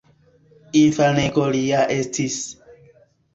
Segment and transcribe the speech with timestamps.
[0.79, 2.41] Infanego li ja estis.